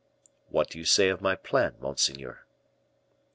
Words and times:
What 0.49 0.71
do 0.71 0.79
you 0.79 0.83
say 0.85 1.09
of 1.09 1.21
my 1.21 1.35
plan, 1.35 1.75
monseigneur?" 1.79 2.43